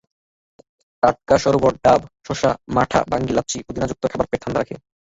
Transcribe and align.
টাটকা 1.03 1.35
শরবত, 1.43 1.75
ডাব, 1.85 2.01
শসা, 2.27 2.51
মাঠা, 2.75 2.99
বাঙ্গি, 3.11 3.31
লাচ্ছি, 3.33 3.57
পুদিনাযুক্ত 3.65 4.03
খাবার 4.11 4.27
পেট 4.29 4.39
ঠান্ডা 4.43 4.59
রাখবে। 4.59 4.75